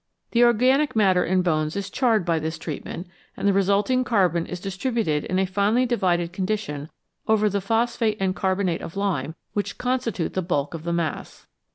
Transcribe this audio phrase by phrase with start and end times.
[0.31, 3.05] The organic matter in the bones is charred by this treatment,
[3.37, 6.89] and the resulting carbon is distri buted in a finely divided condition
[7.27, 11.45] over the phosphate and carbonate of lime which constitute the bulk of the mass.